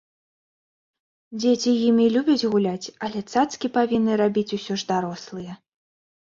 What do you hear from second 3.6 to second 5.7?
павінны рабіць усё ж дарослыя.